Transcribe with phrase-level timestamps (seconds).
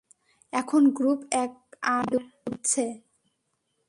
[0.53, 1.53] এখন গ্রুপ এক
[1.89, 2.85] আর দুই উঠছে।